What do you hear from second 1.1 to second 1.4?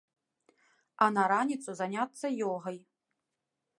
на